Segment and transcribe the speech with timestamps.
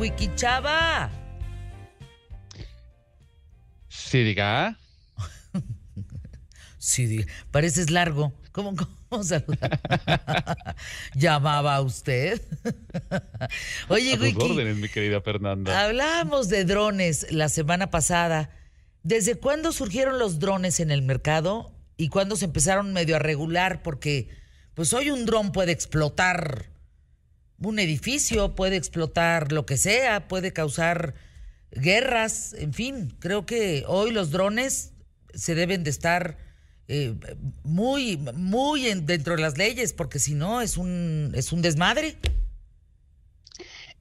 [0.00, 1.10] Wiki Chava.
[3.92, 4.76] Sí, diga.
[6.78, 7.26] Sí, diga.
[7.50, 8.32] Pareces largo.
[8.52, 9.78] ¿Cómo, cómo saludar?
[11.14, 12.40] ¿Llamaba usted?
[13.88, 14.42] Oye, A tus Wiki.
[14.42, 15.84] órdenes, mi querida Fernanda.
[15.84, 18.50] Hablábamos de drones la semana pasada.
[19.02, 23.82] ¿Desde cuándo surgieron los drones en el mercado y cuándo se empezaron medio a regular?
[23.82, 24.28] Porque,
[24.74, 26.66] pues hoy un dron puede explotar
[27.62, 31.14] un edificio, puede explotar lo que sea, puede causar
[31.72, 33.14] guerras, en fin.
[33.20, 34.92] Creo que hoy los drones
[35.34, 36.38] se deben de estar
[36.88, 37.14] eh,
[37.62, 42.16] muy, muy en- dentro de las leyes, porque si no es un, es un desmadre.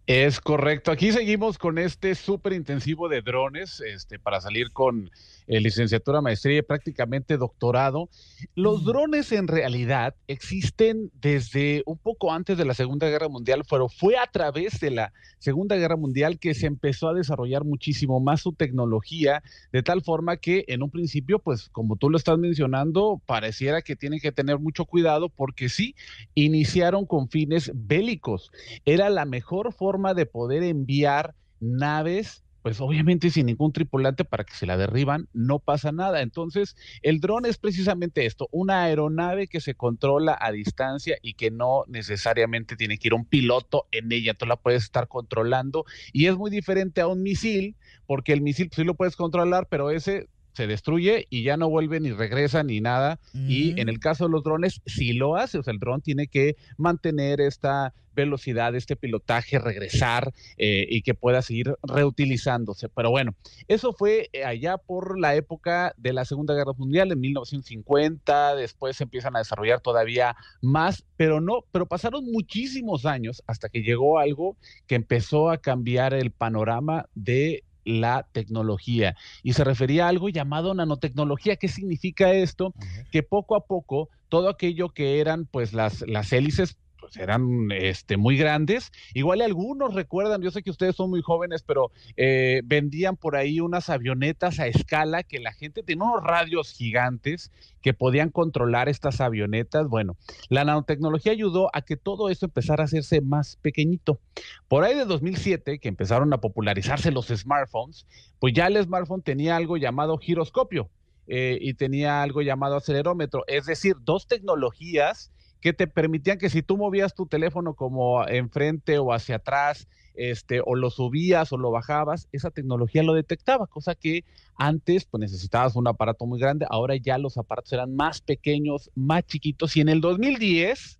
[0.09, 0.89] Es correcto.
[0.89, 5.11] Aquí seguimos con este súper intensivo de drones, este, para salir con
[5.45, 8.09] eh, licenciatura, maestría y prácticamente doctorado.
[8.55, 13.87] Los drones en realidad existen desde un poco antes de la Segunda Guerra Mundial, pero
[13.87, 18.41] fue a través de la Segunda Guerra Mundial que se empezó a desarrollar muchísimo más
[18.41, 23.21] su tecnología, de tal forma que en un principio, pues como tú lo estás mencionando,
[23.27, 25.93] pareciera que tienen que tener mucho cuidado porque sí,
[26.33, 28.49] iniciaron con fines bélicos
[28.85, 34.53] era la mejor forma de poder enviar naves, pues obviamente sin ningún tripulante para que
[34.53, 36.21] se la derriban, no pasa nada.
[36.21, 41.51] Entonces, el dron es precisamente esto, una aeronave que se controla a distancia y que
[41.51, 46.27] no necesariamente tiene que ir un piloto en ella, tú la puedes estar controlando y
[46.27, 47.75] es muy diferente a un misil,
[48.05, 51.69] porque el misil pues, sí lo puedes controlar, pero ese se destruye y ya no
[51.69, 53.19] vuelve ni regresa ni nada.
[53.33, 53.79] Y Mm.
[53.79, 55.57] en el caso de los drones, sí lo hace.
[55.57, 61.13] O sea, el dron tiene que mantener esta velocidad, este pilotaje, regresar eh, y que
[61.13, 62.89] pueda seguir reutilizándose.
[62.89, 63.33] Pero bueno,
[63.69, 68.55] eso fue eh, allá por la época de la Segunda Guerra Mundial, en 1950.
[68.55, 73.83] Después se empiezan a desarrollar todavía más, pero no, pero pasaron muchísimos años hasta que
[73.83, 80.09] llegó algo que empezó a cambiar el panorama de la tecnología y se refería a
[80.09, 81.55] algo llamado nanotecnología.
[81.55, 82.73] ¿Qué significa esto?
[83.11, 88.17] Que poco a poco todo aquello que eran pues las, las hélices pues eran este,
[88.17, 88.91] muy grandes.
[89.13, 93.59] Igual algunos recuerdan, yo sé que ustedes son muy jóvenes, pero eh, vendían por ahí
[93.59, 97.51] unas avionetas a escala que la gente tenía unos radios gigantes
[97.81, 99.87] que podían controlar estas avionetas.
[99.87, 100.17] Bueno,
[100.49, 104.19] la nanotecnología ayudó a que todo eso empezara a hacerse más pequeñito.
[104.67, 108.05] Por ahí de 2007, que empezaron a popularizarse los smartphones,
[108.39, 110.89] pues ya el smartphone tenía algo llamado giroscopio
[111.27, 115.31] eh, y tenía algo llamado acelerómetro, es decir, dos tecnologías
[115.61, 120.61] que te permitían que si tú movías tu teléfono como enfrente o hacia atrás, este,
[120.65, 124.25] o lo subías o lo bajabas, esa tecnología lo detectaba, cosa que
[124.55, 129.25] antes pues necesitabas un aparato muy grande, ahora ya los aparatos eran más pequeños, más
[129.25, 130.98] chiquitos, y en el 2010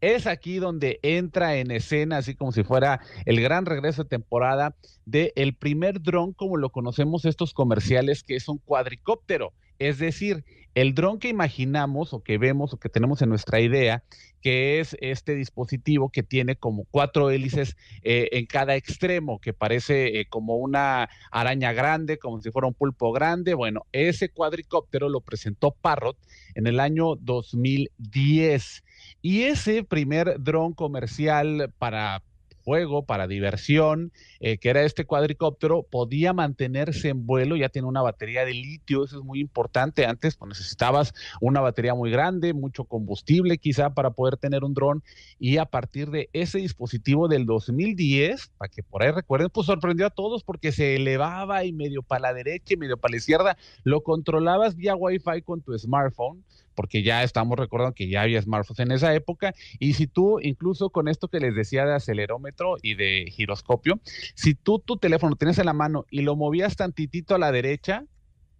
[0.00, 4.74] es aquí donde entra en escena, así como si fuera el gran regreso de temporada
[5.04, 9.52] de primer dron como lo conocemos estos comerciales, que es un cuadricóptero.
[9.78, 10.44] Es decir,
[10.74, 14.04] el dron que imaginamos o que vemos o que tenemos en nuestra idea,
[14.40, 20.20] que es este dispositivo que tiene como cuatro hélices eh, en cada extremo, que parece
[20.20, 23.54] eh, como una araña grande, como si fuera un pulpo grande.
[23.54, 26.16] Bueno, ese cuadricóptero lo presentó Parrot
[26.54, 28.84] en el año 2010.
[29.22, 32.22] Y ese primer dron comercial para
[32.64, 38.02] juego, para diversión, eh, que era este cuadricóptero, podía mantenerse en vuelo, ya tiene una
[38.02, 40.06] batería de litio, eso es muy importante.
[40.06, 45.02] Antes pues, necesitabas una batería muy grande, mucho combustible quizá para poder tener un dron,
[45.38, 50.06] y a partir de ese dispositivo del 2010, para que por ahí recuerden, pues sorprendió
[50.06, 53.56] a todos porque se elevaba y medio para la derecha y medio para la izquierda,
[53.84, 56.44] lo controlabas vía Wi-Fi con tu smartphone
[56.80, 60.88] porque ya estamos recordando que ya había smartphones en esa época, y si tú, incluso
[60.88, 64.00] con esto que les decía de acelerómetro y de giroscopio,
[64.34, 68.06] si tú tu teléfono tienes en la mano y lo movías tantitito a la derecha,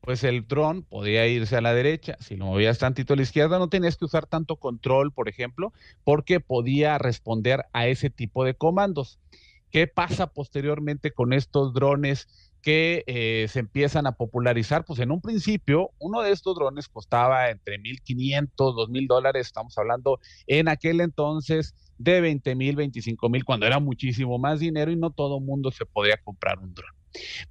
[0.03, 2.19] pues el dron podía irse a la derecha.
[2.20, 5.73] Si lo movías tantito a la izquierda, no tenías que usar tanto control, por ejemplo,
[6.05, 9.19] porque podía responder a ese tipo de comandos.
[9.70, 12.28] ¿Qué pasa posteriormente con estos drones
[12.61, 14.85] que eh, se empiezan a popularizar?
[14.85, 20.21] Pues en un principio, uno de estos drones costaba entre 1.500, 2.000 dólares, estamos hablando
[20.47, 25.11] en aquel entonces de 20 mil, 25 mil, cuando era muchísimo más dinero y no
[25.11, 26.91] todo mundo se podía comprar un dron.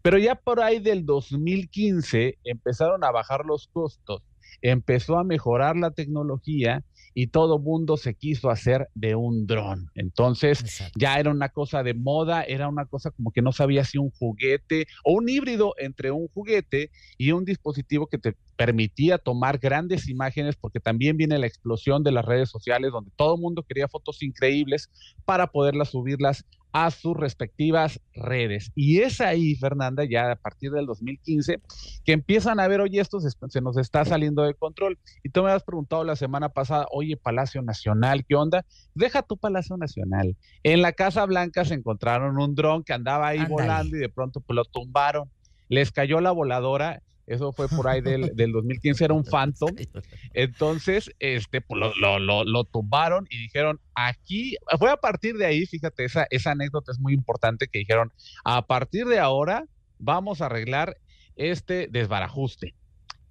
[0.02, 4.24] Pero ya por ahí del 2015 empezaron a bajar los costos,
[4.62, 6.84] empezó a mejorar la tecnología
[7.14, 9.90] y todo mundo se quiso hacer de un dron.
[9.96, 11.00] Entonces Exacto.
[11.00, 14.12] ya era una cosa de moda, era una cosa como que no sabía si un
[14.12, 20.10] juguete o un híbrido entre un juguete y un dispositivo que te permitía tomar grandes
[20.10, 23.88] imágenes, porque también viene la explosión de las redes sociales donde todo el mundo quería
[23.88, 24.90] fotos increíbles
[25.26, 28.71] para poderlas subirlas a sus respectivas redes.
[28.75, 31.60] Y es ahí, Fernanda, ya a partir del 2015,
[32.06, 34.98] que empiezan a ver, oye, esto se, nos está saliendo de control.
[35.24, 38.66] Y tú me has preguntado la semana pasada, oye, Palacio Nacional, ¿qué onda?
[38.94, 40.36] Deja tu Palacio Nacional.
[40.63, 44.42] En la Casa Blanca se encontraron un dron que andaba ahí volando y de pronto
[44.42, 45.30] pues, lo tumbaron.
[45.69, 49.70] Les cayó la voladora eso fue por ahí del, del 2015, era un Phantom.
[50.34, 55.68] Entonces, este, pues lo, lo, lo, tumbaron y dijeron, aquí, fue a partir de ahí,
[55.68, 58.12] fíjate, esa, esa anécdota es muy importante, que dijeron,
[58.44, 59.66] a partir de ahora
[60.00, 60.98] vamos a arreglar
[61.36, 62.74] este desbarajuste.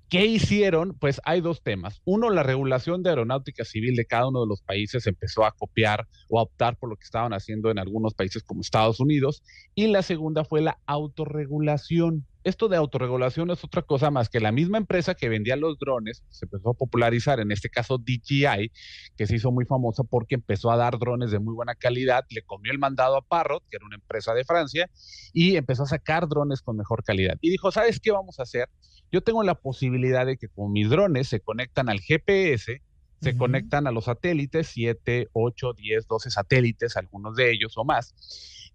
[0.09, 0.97] ¿Qué hicieron?
[0.99, 2.01] Pues hay dos temas.
[2.05, 6.07] Uno, la regulación de aeronáutica civil de cada uno de los países empezó a copiar
[6.31, 9.43] o a optar por lo que estaban haciendo en algunos países como Estados Unidos.
[9.75, 14.53] Y la segunda fue la autorregulación esto de autorregulación es otra cosa más que la
[14.53, 18.73] misma empresa que vendía los drones se empezó a popularizar, en este caso DJI,
[19.17, 22.43] que se hizo muy famosa porque empezó a dar drones de muy buena calidad, le
[22.43, 24.91] comió el mandado a Parrot, que era una empresa de Francia,
[25.33, 27.37] y empezó a sacar drones con mejor calidad.
[27.41, 28.69] Y dijo, ¿sabes qué vamos a hacer?
[29.13, 32.83] Yo tengo la posibilidad de que con mis drones se conectan al GPS,
[33.21, 38.15] se conectan a los satélites, 7, 8, 10, 12 satélites, algunos de ellos o más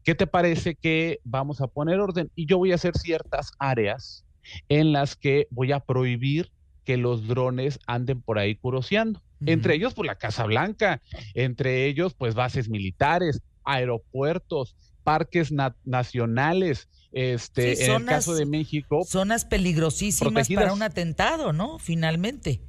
[0.04, 2.30] ¿Qué te parece que vamos a poner orden?
[2.36, 4.26] Y yo voy a hacer ciertas áreas
[4.70, 6.52] en las que voy a prohibir
[6.84, 9.22] que los drones anden por ahí curoseando.
[9.46, 11.02] Entre ellos, pues la Casa Blanca,
[11.34, 15.54] entre ellos, pues bases militares, aeropuertos, parques
[15.84, 19.04] nacionales, este, en el caso de México.
[19.06, 21.78] Zonas peligrosísimas para un atentado, ¿no?
[21.80, 22.62] Finalmente.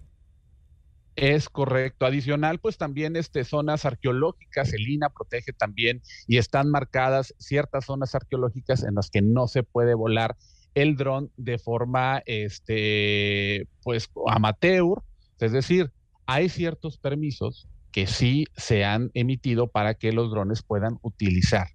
[1.16, 2.06] Es correcto.
[2.06, 8.14] Adicional, pues también este, zonas arqueológicas, el INA protege también y están marcadas ciertas zonas
[8.14, 10.36] arqueológicas en las que no se puede volar
[10.74, 15.02] el dron de forma, este, pues, amateur.
[15.38, 15.92] Es decir,
[16.26, 21.68] hay ciertos permisos que sí se han emitido para que los drones puedan utilizar.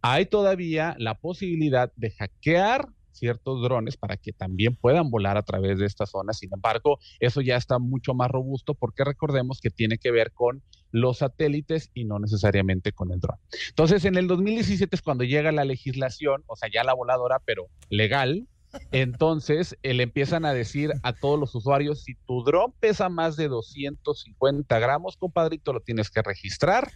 [0.00, 5.78] Hay todavía la posibilidad de hackear ciertos drones para que también puedan volar a través
[5.78, 6.32] de esta zona.
[6.32, 10.62] Sin embargo, eso ya está mucho más robusto porque recordemos que tiene que ver con
[10.90, 13.38] los satélites y no necesariamente con el dron.
[13.68, 17.68] Entonces, en el 2017 es cuando llega la legislación, o sea, ya la voladora, pero
[17.88, 18.46] legal.
[18.90, 23.36] Entonces, eh, le empiezan a decir a todos los usuarios, si tu dron pesa más
[23.36, 26.90] de 250 gramos, compadrito, lo tienes que registrar.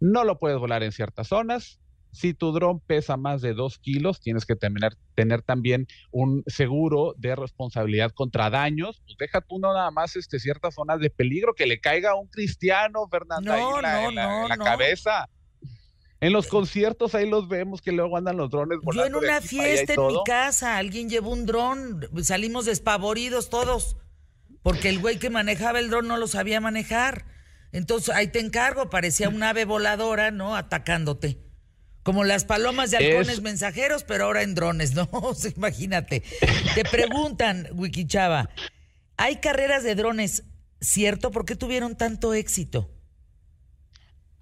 [0.00, 1.78] No lo puedes volar en ciertas zonas,
[2.12, 7.14] si tu dron pesa más de dos kilos, tienes que tener, tener también un seguro
[7.16, 9.02] de responsabilidad contra daños.
[9.06, 12.14] Pues deja tú no nada más este, ciertas zonas de peligro, que le caiga a
[12.14, 13.58] un cristiano, Fernanda,
[14.06, 15.28] en la, cabeza.
[16.20, 19.08] En los conciertos ahí los vemos que luego andan los drones volando.
[19.10, 23.96] Yo en una fiesta en mi casa, alguien llevó un dron, salimos despavoridos todos,
[24.62, 27.24] porque el güey que manejaba el dron no lo sabía manejar.
[27.72, 30.54] Entonces ahí te encargo, parecía un ave voladora, ¿no?
[30.54, 31.51] Atacándote.
[32.02, 35.08] Como las palomas de halcones mensajeros, pero ahora en drones, ¿no?
[35.56, 36.22] Imagínate.
[36.74, 38.50] Te preguntan, Wikichava,
[39.16, 40.44] ¿hay carreras de drones,
[40.80, 41.30] cierto?
[41.30, 42.90] ¿Por qué tuvieron tanto éxito?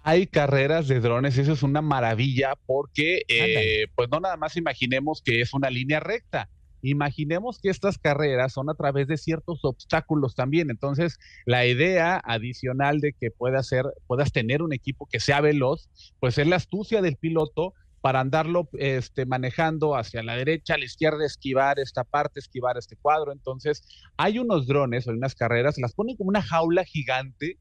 [0.03, 5.21] Hay carreras de drones, eso es una maravilla porque, eh, pues no nada más imaginemos
[5.21, 6.49] que es una línea recta
[6.81, 10.69] Imaginemos que estas carreras son a través de ciertos obstáculos también.
[10.69, 15.89] Entonces, la idea adicional de que puedas, ser, puedas tener un equipo que sea veloz,
[16.19, 20.85] pues es la astucia del piloto para andarlo este, manejando hacia la derecha, a la
[20.85, 23.31] izquierda, esquivar esta parte, esquivar este cuadro.
[23.31, 23.83] Entonces,
[24.17, 27.59] hay unos drones o unas carreras, las ponen como una jaula gigante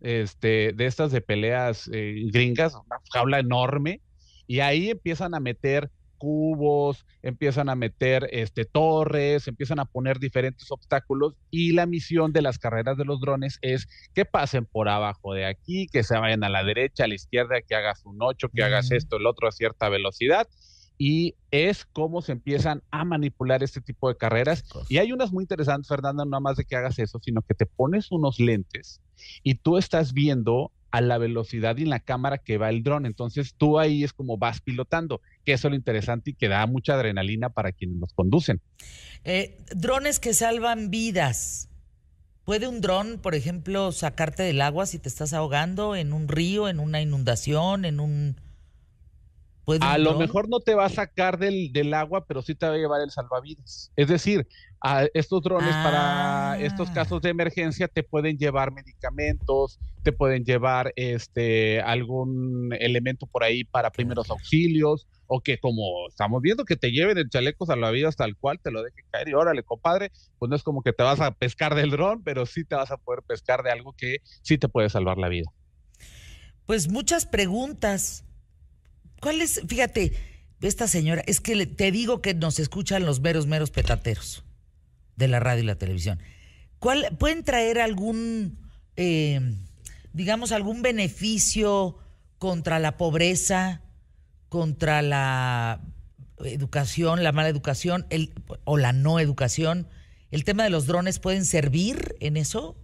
[0.00, 4.00] este, de estas de peleas eh, gringas, una jaula enorme,
[4.46, 10.70] y ahí empiezan a meter cubos, empiezan a meter este, torres, empiezan a poner diferentes
[10.70, 15.32] obstáculos y la misión de las carreras de los drones es que pasen por abajo
[15.32, 18.50] de aquí, que se vayan a la derecha, a la izquierda, que hagas un 8,
[18.54, 20.46] que hagas esto, el otro a cierta velocidad.
[21.02, 24.64] Y es cómo se empiezan a manipular este tipo de carreras.
[24.90, 27.64] Y hay unas muy interesantes, Fernanda, no más de que hagas eso, sino que te
[27.64, 29.00] pones unos lentes
[29.42, 33.06] y tú estás viendo a la velocidad y en la cámara que va el dron.
[33.06, 36.66] Entonces tú ahí es como vas pilotando, que eso es lo interesante y que da
[36.66, 38.60] mucha adrenalina para quienes los conducen.
[39.24, 41.68] Eh, drones que salvan vidas.
[42.44, 46.68] ¿Puede un dron, por ejemplo, sacarte del agua si te estás ahogando en un río,
[46.68, 48.40] en una inundación, en un...
[49.80, 52.74] A lo mejor no te va a sacar del, del agua, pero sí te va
[52.74, 53.92] a llevar el salvavidas.
[53.96, 54.46] Es decir,
[54.80, 56.94] a estos drones para estos ah.
[56.94, 63.64] casos de emergencia te pueden llevar medicamentos, te pueden llevar este algún elemento por ahí
[63.64, 68.36] para primeros auxilios o que como estamos viendo que te lleven el chaleco salvavidas tal
[68.36, 71.20] cual te lo deje caer y órale compadre, pues no es como que te vas
[71.20, 74.58] a pescar del dron, pero sí te vas a poder pescar de algo que sí
[74.58, 75.50] te puede salvar la vida.
[76.66, 78.24] Pues muchas preguntas
[79.20, 79.60] ¿Cuál es?
[79.68, 80.12] Fíjate,
[80.60, 84.44] esta señora, es que te digo que nos escuchan los meros, meros petateros
[85.16, 86.18] de la radio y la televisión.
[86.78, 88.58] ¿Cuál, ¿Pueden traer algún,
[88.96, 89.40] eh,
[90.12, 91.98] digamos, algún beneficio
[92.38, 93.82] contra la pobreza,
[94.48, 95.80] contra la
[96.42, 98.32] educación, la mala educación el,
[98.64, 99.86] o la no educación?
[100.30, 102.76] ¿El tema de los drones pueden servir en eso?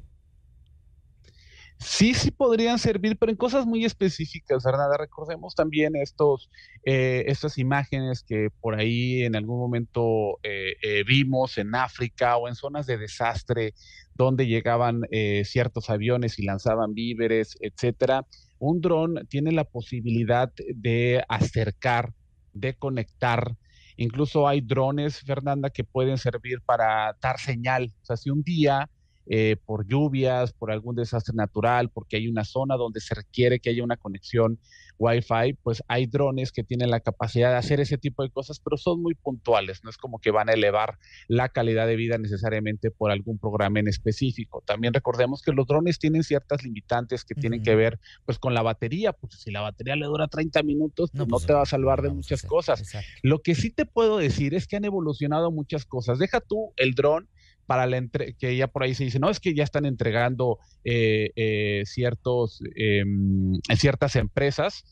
[1.78, 4.88] Sí, sí podrían servir, pero en cosas muy específicas, ¿verdad?
[4.98, 6.50] Recordemos también estos,
[6.84, 12.48] eh, estas imágenes que por ahí en algún momento eh, eh, vimos en África o
[12.48, 13.74] en zonas de desastre
[14.14, 15.02] donde llegaban
[15.44, 18.26] ciertos aviones y lanzaban víveres, etcétera.
[18.58, 22.14] Un dron tiene la posibilidad de acercar,
[22.54, 23.56] de conectar.
[23.98, 27.92] Incluso hay drones, Fernanda, que pueden servir para dar señal.
[28.00, 28.88] O sea, si un día
[29.26, 33.70] eh, por lluvias, por algún desastre natural, porque hay una zona donde se requiere que
[33.70, 34.58] haya una conexión
[34.98, 38.76] Wi-Fi, pues hay drones que tienen la capacidad de hacer ese tipo de cosas, pero
[38.76, 42.90] son muy puntuales, no es como que van a elevar la calidad de vida necesariamente
[42.90, 44.62] por algún programa en específico.
[44.64, 48.62] También recordemos que los drones tienen ciertas limitantes que tienen que ver pues con la
[48.62, 51.66] batería, pues si la batería le dura 30 minutos, pues, no, pues, te va a
[51.66, 52.82] salvar de muchas cosas.
[53.22, 56.18] Lo que sí te puedo decir es que han evolucionado muchas cosas.
[56.18, 57.28] Deja tú el dron
[57.66, 60.58] para la entre que ya por ahí se dice, no, es que ya están entregando
[60.84, 64.84] eh, eh, ciertos, em, ciertas empresas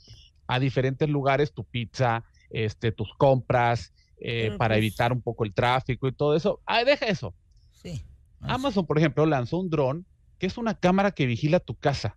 [0.46, 5.54] a diferentes lugares tu pizza, este, tus compras, eh, para pues evitar un poco el
[5.54, 6.60] tráfico y todo eso.
[6.66, 7.34] Ah, deja eso.
[7.72, 8.04] Sí.
[8.40, 10.06] Amazon, por ejemplo, lanzó un dron
[10.38, 12.16] que es una cámara que vigila tu casa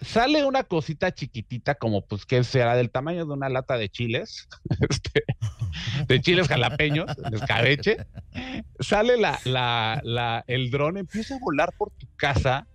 [0.00, 4.48] sale una cosita chiquitita como pues que será del tamaño de una lata de chiles,
[4.88, 5.24] este,
[6.06, 7.96] de chiles jalapeños, de escabeche,
[8.80, 12.66] sale la, la, la, el dron, empieza a volar por tu casa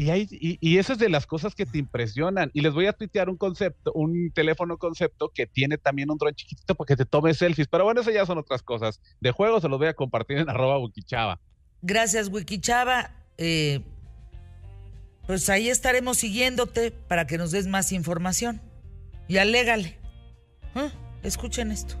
[0.00, 2.50] y, hay, y, eso es de las cosas que te impresionan.
[2.54, 6.34] Y les voy a tuitear un concepto, un teléfono concepto que tiene también un dron
[6.34, 7.68] chiquitito para que te tome selfies.
[7.68, 9.00] Pero bueno, eso ya son otras cosas.
[9.20, 11.38] De juego se los voy a compartir en arroba wikichava.
[11.82, 13.10] Gracias, Wikichava.
[13.36, 13.80] Eh,
[15.26, 18.62] pues ahí estaremos siguiéndote para que nos des más información.
[19.28, 19.98] Y alégale.
[20.76, 20.90] ¿Eh?
[21.22, 21.96] Escuchen esto.